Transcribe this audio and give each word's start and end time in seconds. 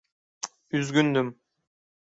Üzgündüm. 0.71 1.35